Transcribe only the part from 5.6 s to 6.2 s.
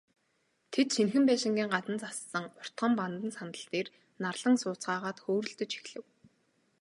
эхлэв.